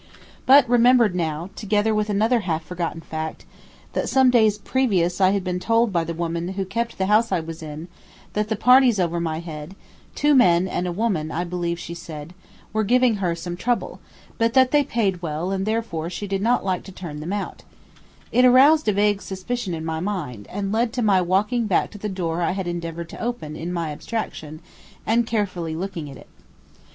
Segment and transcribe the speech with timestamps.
[0.47, 3.45] But remembered now, together with another half forgotten fact,
[3.93, 7.31] that some days previous I had been told by the woman who kept the house
[7.31, 7.87] I was in,
[8.33, 9.75] that the parties over my head
[10.15, 12.33] (two men and a woman I believe she said)
[12.73, 13.99] were giving her some trouble,
[14.39, 17.61] but that they paid well and therefore she did not like to turn them out,
[18.31, 21.99] it aroused a vague suspicion in my mind, and led to my walking back to
[21.99, 24.61] the door I had endeavored to open in my abstraction,
[25.05, 26.27] and carefully looking at it.